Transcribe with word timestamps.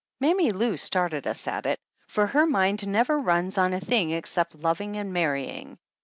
Mammy 0.19 0.49
Lou 0.49 0.77
started 0.77 1.27
us 1.27 1.47
at 1.47 1.67
it, 1.67 1.79
for 2.07 2.25
her 2.25 2.47
mind 2.47 2.87
never 2.87 3.19
runs 3.19 3.55
on 3.59 3.71
a 3.71 3.79
thing 3.79 4.09
except 4.09 4.55
loving 4.55 4.95
and 4.97 5.13
marrying. 5.13 5.77